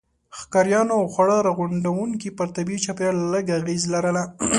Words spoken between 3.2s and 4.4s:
لږ اغېزه لرله.